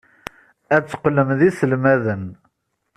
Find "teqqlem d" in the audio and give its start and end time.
0.85-1.41